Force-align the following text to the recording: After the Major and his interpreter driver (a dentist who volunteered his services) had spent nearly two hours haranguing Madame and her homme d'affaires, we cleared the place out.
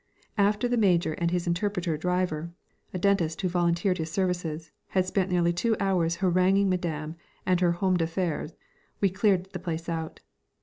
After 0.39 0.67
the 0.67 0.77
Major 0.81 1.13
and 1.19 1.29
his 1.29 1.45
interpreter 1.45 1.95
driver 1.95 2.49
(a 2.91 2.97
dentist 2.97 3.39
who 3.39 3.47
volunteered 3.49 3.99
his 3.99 4.09
services) 4.11 4.71
had 4.87 5.05
spent 5.05 5.29
nearly 5.29 5.53
two 5.53 5.75
hours 5.79 6.15
haranguing 6.15 6.69
Madame 6.69 7.17
and 7.45 7.59
her 7.59 7.73
homme 7.73 7.97
d'affaires, 7.97 8.55
we 8.99 9.11
cleared 9.11 9.51
the 9.53 9.59
place 9.59 9.87
out. 9.87 10.19